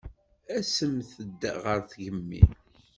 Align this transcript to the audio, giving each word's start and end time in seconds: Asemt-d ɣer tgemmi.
Asemt-d 0.57 1.41
ɣer 1.63 1.79
tgemmi. 1.89 2.43